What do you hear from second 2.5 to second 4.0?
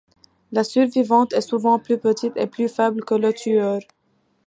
faible que le tueur.